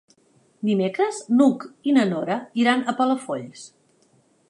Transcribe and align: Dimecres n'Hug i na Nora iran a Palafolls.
Dimecres 0.69 1.19
n'Hug 1.35 1.67
i 1.91 1.95
na 1.99 2.07
Nora 2.15 2.41
iran 2.65 2.85
a 2.95 2.99
Palafolls. 3.03 3.71